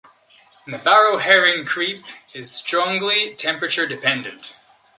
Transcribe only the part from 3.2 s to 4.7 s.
temperature dependent.